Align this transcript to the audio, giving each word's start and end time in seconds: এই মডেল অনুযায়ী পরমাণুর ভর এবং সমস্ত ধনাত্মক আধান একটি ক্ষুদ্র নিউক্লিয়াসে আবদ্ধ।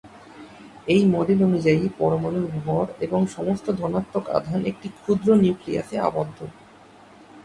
এই 0.87 1.01
মডেল 1.05 1.39
অনুযায়ী 1.43 1.83
পরমাণুর 1.99 2.47
ভর 2.57 2.85
এবং 2.99 3.21
সমস্ত 3.27 3.65
ধনাত্মক 3.71 4.25
আধান 4.29 4.59
একটি 4.65 4.87
ক্ষুদ্র 4.97 5.27
নিউক্লিয়াসে 5.35 5.95
আবদ্ধ। 5.99 6.37